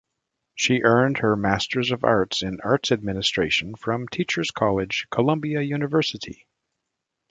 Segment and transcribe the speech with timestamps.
[0.55, 6.47] She earned her Masters of Arts in Arts Administration from Teachers College, Columbia University.